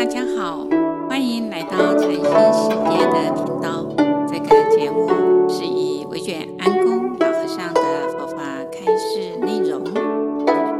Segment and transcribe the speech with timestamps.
[0.00, 0.66] 大家好，
[1.10, 3.84] 欢迎来到禅心世界的频道。
[4.26, 8.42] 这个节目是以维卷安公老和尚的佛法
[8.72, 9.84] 开示内容，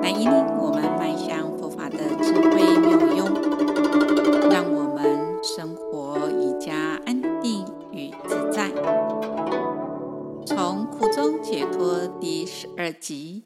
[0.01, 3.29] 来引领我们迈向佛法的智慧妙用，
[4.51, 8.71] 让我们生活愈加安定与自在。
[10.47, 13.45] 从苦中解脱第十二集，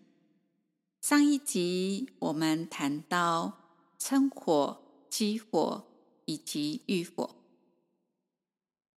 [1.00, 3.54] 上一集我们谈到
[3.98, 4.83] 称火。
[5.16, 5.84] 积火
[6.24, 7.36] 以及遇火，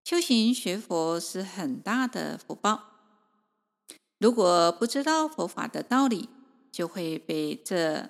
[0.03, 2.81] 修行学佛是很大的福报。
[4.17, 6.27] 如果不知道佛法的道理，
[6.71, 8.09] 就会被这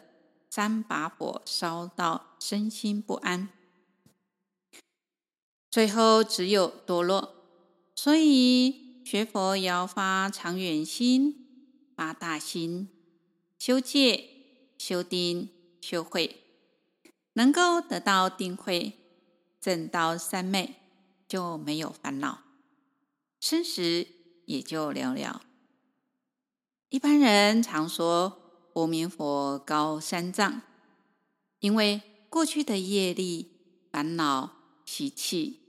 [0.50, 3.50] 三把火烧到身心不安，
[5.70, 7.36] 最后只有堕落。
[7.94, 12.88] 所以学佛要发长远心、发大心，
[13.60, 14.30] 修戒、
[14.78, 15.50] 修定、
[15.82, 16.47] 修慧。
[17.38, 18.94] 能够得到定慧，
[19.62, 20.74] 证到三昧，
[21.28, 22.40] 就没有烦恼，
[23.40, 24.08] 生死
[24.46, 25.44] 也就了了。
[26.90, 28.40] 一般人常说
[28.74, 30.64] 无明火高三丈，
[31.60, 33.52] 因为过去的业力、
[33.92, 35.60] 烦恼、习气，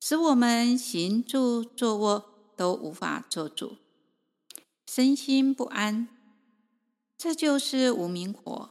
[0.00, 3.76] 使我们行住坐卧都无法做主，
[4.84, 6.08] 身心不安，
[7.16, 8.70] 这就是无明火。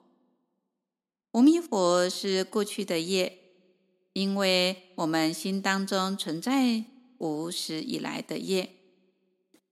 [1.36, 3.38] 无明火是过去的业，
[4.14, 6.86] 因为我们心当中存在
[7.18, 8.70] 无始以来的业。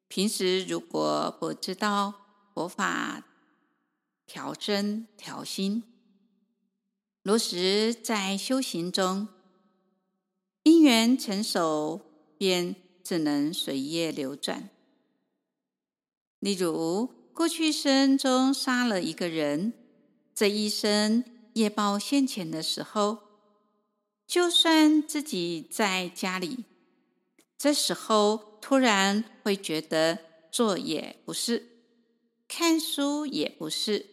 [0.09, 2.15] 平时如果不知道
[2.53, 3.23] 佛法
[4.25, 5.83] 调身调心，
[7.21, 9.29] 落实在修行中，
[10.63, 12.01] 因缘成熟，
[12.37, 14.69] 便只能随业流转。
[16.39, 19.71] 例如，过去生中杀了一个人，
[20.35, 21.23] 这一生。
[21.53, 23.19] 夜报现前的时候，
[24.25, 26.65] 就算自己在家里，
[27.57, 30.19] 这时候突然会觉得
[30.51, 31.83] 坐也不是，
[32.47, 34.09] 看书也不是，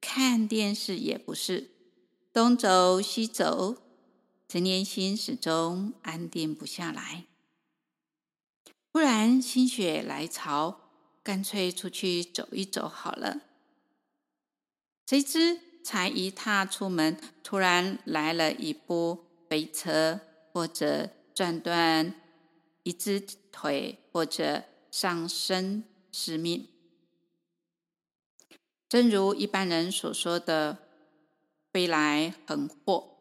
[0.00, 1.70] 看电视也不是，
[2.32, 3.76] 东走西走，
[4.48, 7.26] 陈年心始终安定不下来。
[8.92, 10.90] 突然心血来潮，
[11.22, 13.42] 干脆出去走一走好了。
[15.06, 15.69] 谁知？
[15.82, 20.20] 才一踏出门，突然来了一部飞车，
[20.52, 22.14] 或者撞断
[22.82, 23.20] 一只
[23.50, 26.68] 腿，或者丧生失命。
[28.88, 30.78] 正如一般人所说的
[31.72, 33.16] “飞来横祸”，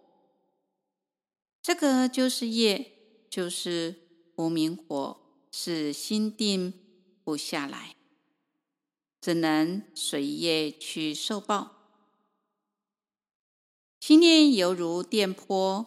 [1.62, 2.92] 这个就是业，
[3.30, 3.96] 就是
[4.36, 5.20] 无明火，
[5.52, 6.74] 是心定
[7.24, 7.96] 不下来，
[9.22, 11.79] 只能随业去受报。
[14.10, 15.86] 心念犹如电波，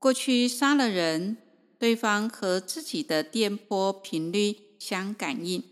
[0.00, 1.36] 过去杀了人，
[1.78, 5.62] 对方和自己的电波频率相感应，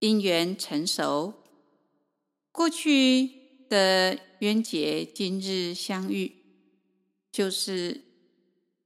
[0.00, 1.34] 因缘成熟，
[2.50, 3.30] 过去
[3.68, 6.32] 的冤结今日相遇，
[7.30, 8.00] 就是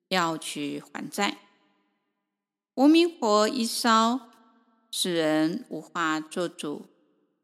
[0.09, 1.38] 要去还债。
[2.75, 4.28] 无明火一烧，
[4.91, 6.84] 使人无法做主，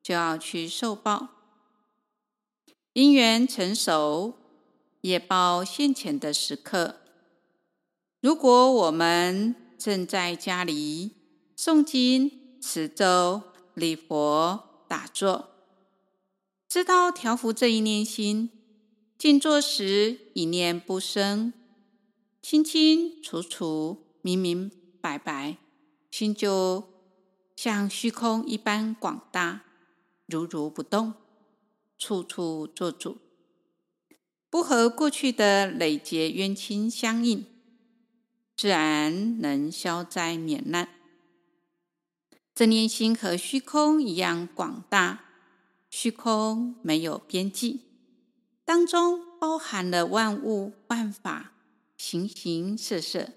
[0.03, 1.42] 就要去受报。
[2.95, 4.35] 因缘成熟，
[5.01, 6.97] 业报现前的时刻，
[8.21, 11.13] 如果我们正在家里
[11.57, 15.49] 诵经、持咒、礼佛、打坐，
[16.69, 18.51] 知道调伏这一念心，
[19.17, 21.55] 静坐时一念不生，
[22.43, 24.71] 清清楚楚、明明
[25.01, 25.57] 白白，
[26.11, 26.85] 心就
[27.57, 29.63] 像虚空一般广大，
[30.27, 31.15] 如如不动。
[32.03, 33.19] 处处做主，
[34.51, 37.47] 不和过去的累劫冤亲相应，
[38.57, 40.89] 自然能消灾免难。
[42.53, 45.27] 正念心和虚空一样广大，
[45.91, 47.83] 虚空没有边际，
[48.65, 51.53] 当中包含了万物万法，
[51.97, 53.29] 形形色色，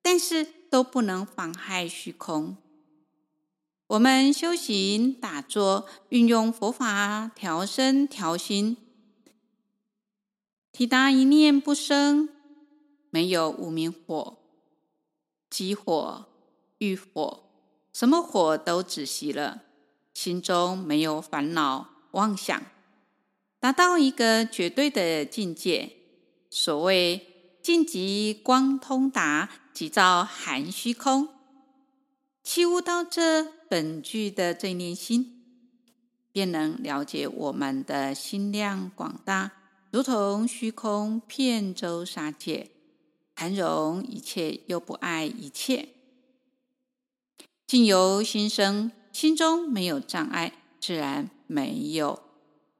[0.00, 2.56] 但是都不能妨害虚空。
[3.88, 8.76] 我们修行打坐，运用佛法调身调心，
[10.70, 12.28] 体达一念不生，
[13.08, 14.36] 没有无明火、
[15.48, 16.26] 急火、
[16.76, 17.44] 欲火，
[17.94, 19.62] 什么火都止息了，
[20.12, 22.62] 心中没有烦恼妄想，
[23.58, 25.92] 达到一个绝对的境界。
[26.50, 31.37] 所谓净极光通达，即照含虚空。
[32.48, 35.44] 起悟到这本具的这念心，
[36.32, 39.52] 便能了解我们的心量广大，
[39.90, 42.70] 如同虚空遍周沙界，
[43.36, 45.90] 涵容一切又不碍一切。
[47.66, 52.22] 境由心生，心中没有障碍，自然没有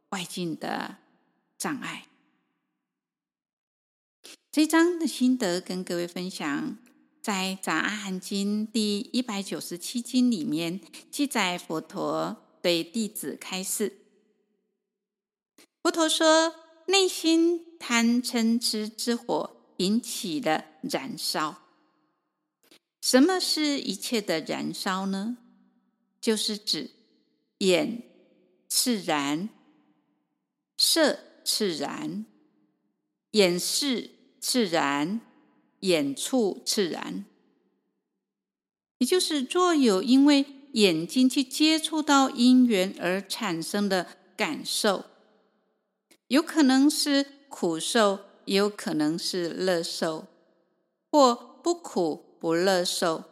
[0.09, 0.97] 外境的
[1.59, 2.06] 障碍。
[4.50, 6.79] 这一章的心得跟各位分享，
[7.29, 10.81] 在《杂阿含经》第一百九十七经里面
[11.11, 13.99] 记载，佛陀对弟子开示。
[15.83, 16.55] 佛陀说
[16.89, 21.65] ：“内心贪嗔痴之火引起了燃烧。
[23.03, 25.37] 什么是一切的燃烧呢？
[26.23, 26.93] 就是指
[27.59, 28.05] 眼
[28.71, 29.51] 炽燃，
[30.79, 32.25] 色炽燃，
[33.33, 35.21] 眼识。”炽燃，
[35.81, 37.25] 眼触炽然，
[38.99, 45.05] 也就是若有因为眼睛去接触到因缘而产生的感受，
[46.27, 50.27] 有可能是苦受，也有可能是乐受，
[51.11, 53.25] 或不苦不乐受，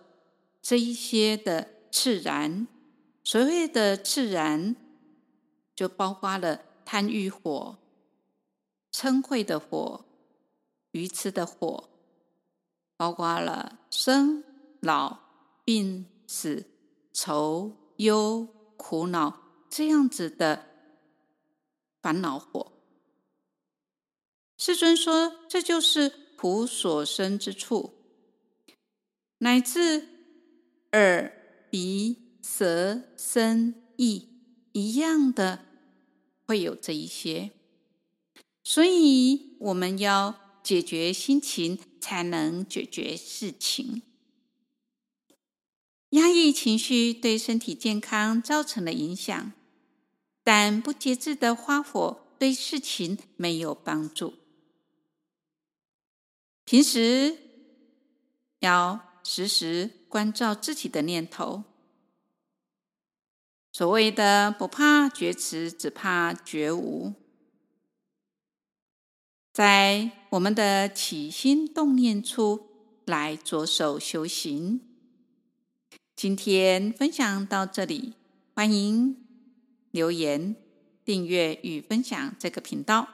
[0.63, 2.69] 这一些的炽然，
[3.25, 4.77] 所谓的炽然，
[5.75, 7.79] 就包括了贪欲火、
[8.93, 10.05] 嗔恚的火。
[10.93, 11.91] 愚痴的火，
[12.97, 14.43] 包括了生
[14.81, 15.19] 老
[15.65, 16.65] 病死、
[17.13, 20.67] 愁忧苦恼这样子的
[22.01, 22.73] 烦恼火。
[24.57, 26.09] 世尊说，这就是
[26.39, 27.93] 苦所生之处，
[29.39, 30.09] 乃至
[30.93, 34.29] 耳、鼻、舌、身、意
[34.73, 35.67] 一样的
[36.47, 37.51] 会有这一些，
[38.65, 40.46] 所以我们要。
[40.67, 44.03] 解决心情，才能解决事情。
[46.09, 49.53] 压抑情绪对身体健康造成了影响，
[50.43, 54.35] 但不节制的花火对事情没有帮助。
[56.65, 57.39] 平时
[58.59, 61.63] 要时时关照自己的念头。
[63.73, 67.15] 所谓的不怕觉迟，只怕觉无。
[69.53, 72.67] 在我们的起心动念处
[73.07, 74.83] 来着手修行。
[76.15, 78.13] 今天分享到这里，
[78.55, 79.17] 欢迎
[79.91, 80.55] 留言、
[81.07, 83.09] 订阅与分享这个频道。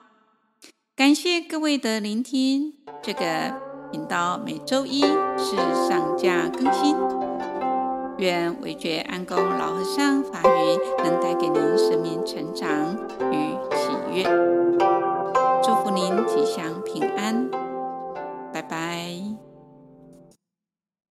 [0.96, 2.74] 感谢各位的聆听。
[3.00, 3.54] 这个
[3.92, 5.56] 频道每周一是
[5.88, 6.96] 上架更新。
[8.18, 12.96] 愿韦觉安公老和尚法语能带给您生命成长
[13.32, 14.61] 与喜悦。
[16.26, 17.61] 吉祥平安。